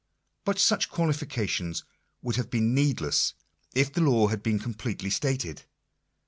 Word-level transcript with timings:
But 0.45 0.57
such 0.57 0.89
qualifications 0.89 1.83
would 2.23 2.35
have 2.35 2.49
been 2.49 2.73
needless, 2.73 3.35
if 3.75 3.93
the 3.93 4.01
law 4.01 4.29
had 4.29 4.41
been 4.41 4.57
completely 4.57 5.11
stated. 5.11 5.61